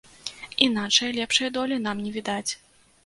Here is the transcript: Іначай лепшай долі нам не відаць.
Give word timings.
Іначай 0.67 1.11
лепшай 1.19 1.53
долі 1.59 1.79
нам 1.85 1.97
не 2.07 2.15
відаць. 2.17 2.51